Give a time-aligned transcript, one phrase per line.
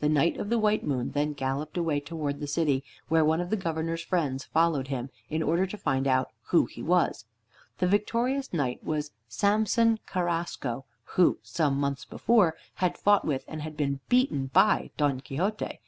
[0.00, 3.50] The Knight of the White Moon then galloped away toward the city, where one of
[3.50, 7.24] the Governor's friends followed him, in order to find out who he was.
[7.78, 13.76] The victorious knight was Samson Carrasco, who, some months before, had fought with and had
[13.76, 15.78] been beaten by Don Quixote.